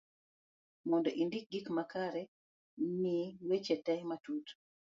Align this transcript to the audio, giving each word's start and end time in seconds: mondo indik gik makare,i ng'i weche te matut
mondo 0.89 1.09
indik 1.21 1.45
gik 1.51 1.67
makare,i 1.77 2.83
ng'i 3.01 3.21
weche 3.47 3.75
te 3.85 3.93
matut 4.09 4.45